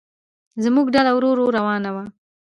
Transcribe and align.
زموږ 0.63 0.87
ډله 0.95 1.11
ورو 1.13 1.27
ورو 1.31 1.45
روانه 1.57 1.89
وه. 1.95 2.03